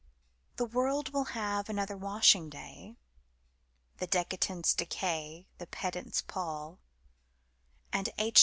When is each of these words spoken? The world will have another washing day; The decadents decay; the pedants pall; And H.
The 0.55 0.65
world 0.65 1.09
will 1.13 1.25
have 1.37 1.69
another 1.69 1.95
washing 1.95 2.49
day; 2.49 2.97
The 3.97 4.07
decadents 4.07 4.73
decay; 4.75 5.45
the 5.59 5.67
pedants 5.67 6.23
pall; 6.23 6.79
And 7.93 8.09
H. 8.17 8.39